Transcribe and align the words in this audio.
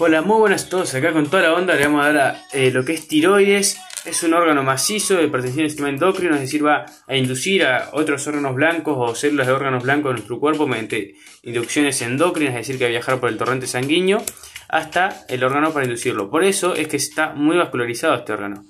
Hola, 0.00 0.22
muy 0.22 0.38
buenas 0.38 0.66
a 0.66 0.68
todos. 0.68 0.94
Acá 0.94 1.12
con 1.12 1.28
toda 1.28 1.42
la 1.42 1.54
onda 1.54 1.74
le 1.74 1.84
vamos 1.84 2.06
a 2.06 2.12
dar 2.12 2.40
eh, 2.52 2.70
lo 2.70 2.84
que 2.84 2.92
es 2.92 3.08
tiroides. 3.08 3.80
Es 4.04 4.22
un 4.22 4.32
órgano 4.32 4.62
macizo 4.62 5.16
de 5.16 5.26
perteneciente 5.26 5.64
al 5.64 5.70
sistema 5.70 5.88
endocrino, 5.88 6.36
es 6.36 6.42
decir, 6.42 6.64
va 6.64 6.86
a 7.08 7.16
inducir 7.16 7.66
a 7.66 7.88
otros 7.92 8.24
órganos 8.28 8.54
blancos 8.54 8.94
o 8.96 9.16
células 9.16 9.48
de 9.48 9.54
órganos 9.54 9.82
blancos 9.82 10.10
en 10.10 10.16
nuestro 10.18 10.38
cuerpo 10.38 10.68
mediante 10.68 11.16
inducciones 11.42 12.00
endocrinas, 12.00 12.54
es 12.54 12.68
decir, 12.68 12.78
que 12.78 12.84
va 12.84 12.90
a 12.90 12.92
viajar 12.92 13.18
por 13.18 13.28
el 13.28 13.38
torrente 13.38 13.66
sanguíneo 13.66 14.22
hasta 14.68 15.24
el 15.28 15.42
órgano 15.42 15.72
para 15.72 15.86
inducirlo. 15.86 16.30
Por 16.30 16.44
eso 16.44 16.76
es 16.76 16.86
que 16.86 16.96
está 16.96 17.32
muy 17.34 17.56
vascularizado 17.56 18.14
este 18.14 18.32
órgano, 18.32 18.64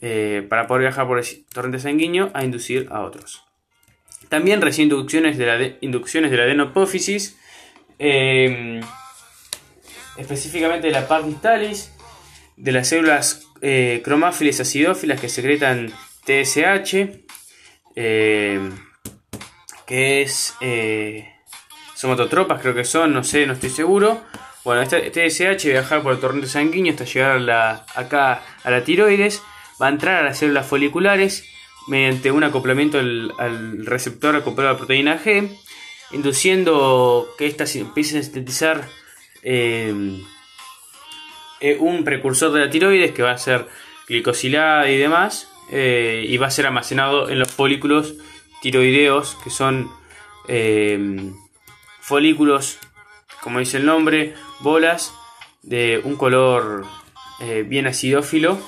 eh, 0.00 0.46
para 0.48 0.68
poder 0.68 0.82
viajar 0.82 1.08
por 1.08 1.18
el 1.18 1.26
torrente 1.52 1.80
sanguíneo 1.80 2.30
a 2.34 2.44
inducir 2.44 2.86
a 2.92 3.00
otros. 3.00 3.42
También 4.28 4.60
recibe 4.60 4.84
inducciones 4.84 5.38
de 5.38 5.46
la, 5.46 5.76
inducciones 5.80 6.30
de 6.30 6.36
la 6.36 6.44
adenopófisis. 6.44 7.36
Eh, 7.98 8.80
específicamente 10.16 10.88
de 10.88 10.92
la 10.92 11.08
parte 11.08 11.28
distalis, 11.28 11.92
de 12.56 12.72
las 12.72 12.88
células 12.88 13.46
eh, 13.60 14.02
cromáfiles 14.04 14.60
acidófilas 14.60 15.20
que 15.20 15.28
secretan 15.28 15.92
TSH, 16.24 17.24
eh, 17.96 18.70
que 19.86 20.22
es 20.22 20.54
eh, 20.60 21.28
somatotropas, 21.94 22.60
creo 22.60 22.74
que 22.74 22.84
son, 22.84 23.12
no 23.12 23.24
sé, 23.24 23.46
no 23.46 23.54
estoy 23.54 23.70
seguro. 23.70 24.20
Bueno, 24.64 24.82
este 24.82 25.10
TSH 25.10 25.64
viajar 25.64 26.02
por 26.02 26.12
el 26.12 26.20
torrente 26.20 26.46
sanguíneo 26.46 26.92
hasta 26.92 27.04
llegar 27.04 27.32
a 27.32 27.40
la, 27.40 27.86
acá 27.94 28.42
a 28.62 28.70
la 28.70 28.84
tiroides, 28.84 29.42
va 29.80 29.86
a 29.86 29.90
entrar 29.90 30.16
a 30.16 30.22
las 30.22 30.38
células 30.38 30.66
foliculares 30.66 31.44
mediante 31.88 32.30
un 32.30 32.44
acoplamiento 32.44 32.98
al, 32.98 33.32
al 33.38 33.84
receptor 33.86 34.36
acoplado 34.36 34.70
a 34.70 34.72
la 34.72 34.78
proteína 34.78 35.18
G, 35.18 35.48
induciendo 36.12 37.28
que 37.36 37.46
éstas 37.46 37.74
empiecen 37.74 38.20
a 38.20 38.22
sintetizar 38.22 38.88
eh, 39.42 40.22
eh, 41.60 41.76
un 41.80 42.04
precursor 42.04 42.52
de 42.52 42.60
la 42.60 42.70
tiroides 42.70 43.10
que 43.12 43.22
va 43.22 43.32
a 43.32 43.38
ser 43.38 43.68
glicosilada 44.08 44.88
y 44.88 44.96
demás 44.96 45.48
eh, 45.70 46.24
y 46.28 46.36
va 46.36 46.46
a 46.46 46.50
ser 46.50 46.66
almacenado 46.66 47.28
en 47.28 47.40
los 47.40 47.50
folículos 47.50 48.14
tiroideos 48.60 49.36
que 49.42 49.50
son 49.50 49.90
folículos 52.00 52.78
como 53.40 53.58
dice 53.60 53.78
el 53.78 53.86
nombre 53.86 54.34
bolas 54.60 55.12
de 55.62 56.00
un 56.02 56.16
color 56.16 56.84
bien 57.66 57.86
acidófilo 57.86 58.58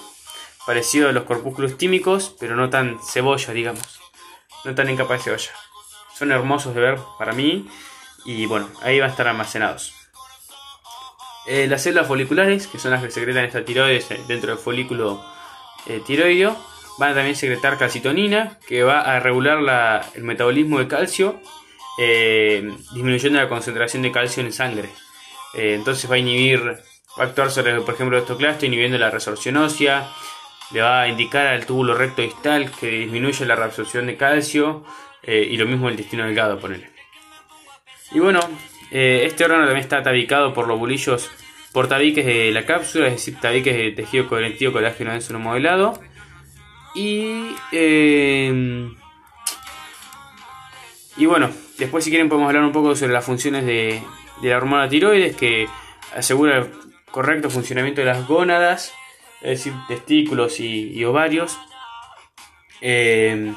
parecido 0.67 1.09
a 1.09 1.13
los 1.13 1.25
corpúsculos 1.25 1.77
tímicos 1.77 2.35
pero 2.39 2.55
no 2.55 2.71
tan 2.71 2.99
cebolla 3.03 3.53
digamos. 3.53 4.01
No 4.65 4.75
tan 4.75 4.89
incapaz 4.89 5.19
de 5.19 5.25
cebolla. 5.25 5.51
Son 6.17 6.33
hermosos 6.33 6.75
de 6.75 6.81
ver 6.81 6.99
para 7.19 7.33
mí 7.33 7.69
y 8.25 8.47
bueno 8.47 8.69
ahí 8.83 9.01
van 9.01 9.09
a 9.09 9.13
estar 9.13 9.27
almacenados 9.27 10.04
eh, 11.47 11.67
las 11.69 11.83
células 11.83 12.07
foliculares, 12.07 12.67
que 12.67 12.79
son 12.79 12.91
las 12.91 13.03
que 13.03 13.11
secretan 13.11 13.45
esta 13.45 13.65
tiroides 13.65 14.09
dentro 14.27 14.51
del 14.51 14.59
folículo 14.59 15.23
eh, 15.87 16.01
tiroideo, 16.05 16.57
van 16.99 17.13
a 17.13 17.15
también 17.15 17.37
secretar 17.37 17.77
calcitonina, 17.77 18.59
que 18.67 18.83
va 18.83 19.01
a 19.01 19.21
regular 19.21 19.59
el 20.15 20.23
metabolismo 20.23 20.79
de 20.79 20.89
calcio, 20.89 21.41
eh, 21.99 22.71
disminuyendo 22.93 23.39
la 23.41 23.49
concentración 23.49 24.03
de 24.03 24.13
calcio 24.13 24.43
en 24.43 24.53
sangre. 24.53 24.89
entonces 25.55 26.11
va 26.11 26.17
a 26.17 26.19
inhibir, 26.19 26.61
va 26.65 27.25
a 27.25 27.27
actuar 27.27 27.51
sobre, 27.51 27.81
por 27.81 27.95
ejemplo, 27.95 28.17
el 28.17 28.23
estoclasto, 28.23 28.67
inhibiendo 28.67 28.99
la 28.99 29.11
resorción 29.11 29.57
ósea, 29.57 30.11
le 30.73 30.81
va 30.81 31.03
a 31.03 31.09
indicar 31.09 31.47
al 31.47 31.67
túbulo 31.67 31.95
recto 31.95 32.23
distal 32.23 32.71
que 32.73 32.89
disminuye 32.89 33.45
la 33.45 33.55
reabsorción 33.55 34.07
de 34.07 34.17
calcio, 34.17 34.85
y 35.27 35.57
lo 35.57 35.67
mismo 35.67 35.89
el 35.89 35.95
intestino 35.95 36.25
delgado, 36.25 36.59
ponele. 36.59 36.91
Y 38.13 38.19
bueno, 38.19 38.41
eh, 38.91 39.23
este 39.27 39.45
órgano 39.45 39.65
también 39.65 39.83
está 39.83 40.03
tabicado 40.03 40.53
por 40.55 40.69
los 40.69 40.79
bulillos 40.79 41.31
por 41.73 41.89
tabiques 41.89 42.25
de 42.25 42.53
la 42.53 42.65
cápsula, 42.65 43.09
es 43.09 43.15
decir, 43.15 43.41
tabiques 43.41 43.77
de 43.77 43.91
tejido 43.91 44.29
conectivo 44.29 44.73
colágeno 44.73 45.11
denso 45.11 45.33
no 45.33 45.41
modelado. 45.41 46.01
Y, 46.95 47.49
eh, 47.73 48.89
y 51.17 51.27
bueno, 51.27 51.51
después 51.79 52.05
si 52.05 52.11
quieren 52.11 52.29
podemos 52.29 52.47
hablar 52.49 52.63
un 52.63 52.71
poco 52.71 52.95
sobre 52.95 53.13
las 53.13 53.25
funciones 53.25 53.67
de, 53.67 54.01
la 54.43 54.57
hormona 54.57 54.89
tiroides 54.89 55.35
que 55.35 55.67
asegura 56.15 56.59
el 56.59 56.71
correcto 57.11 57.51
funcionamiento 57.51 58.03
de 58.03 58.07
las 58.07 58.27
gónadas, 58.29 58.93
es 59.43 59.59
decir, 59.59 59.73
testículos 59.89 60.61
y, 60.61 61.05
ovarios. 61.05 61.59
Eh, 62.81 63.53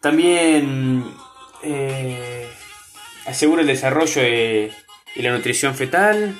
también 0.00 1.04
asegura 3.32 3.62
el 3.62 3.66
desarrollo 3.66 4.22
de, 4.22 4.72
la 5.16 5.30
nutrición 5.30 5.74
fetal, 5.74 6.38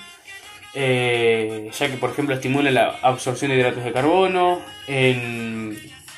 eh, 0.75 1.71
ya 1.73 1.91
que 1.91 1.97
por 1.97 2.11
ejemplo 2.11 2.35
estimula 2.35 2.71
la 2.71 2.99
absorción 3.03 3.51
de 3.51 3.57
hidratos 3.57 3.85
de 3.85 3.93
carbono, 3.93 4.61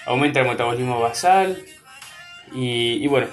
aumenta 0.06 0.40
el 0.40 0.48
metabolismo 0.48 1.00
basal 1.00 1.64
y, 2.52 3.06
bueno, 3.06 3.28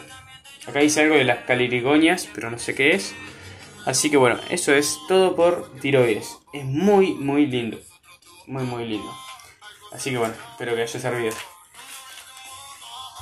acá 0.68 0.80
dice 0.80 1.02
algo 1.02 1.16
de 1.16 1.24
las 1.24 1.40
calirigonias, 1.46 2.30
pero 2.34 2.50
no 2.50 2.58
sé 2.58 2.76
qué 2.76 2.92
es. 2.92 3.14
Así 3.86 4.12
que 4.12 4.18
bueno, 4.18 4.40
eso 4.50 4.74
es 4.74 5.00
todo 5.08 5.36
por 5.36 5.72
tiroides. 5.80 6.38
Es 6.54 6.66
muy, 6.66 7.14
muy 7.14 7.48
lindo. 7.48 7.80
Muy, 8.46 8.64
muy 8.64 8.86
lindo. 8.86 9.12
Así 9.92 10.12
que 10.12 10.18
bueno, 10.18 10.36
espero 10.52 10.76
que 10.76 10.84
haya 10.84 11.00
servido. 11.00 11.34